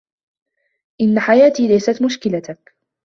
[1.01, 2.75] إنّ حياتي ليست مشكلتك.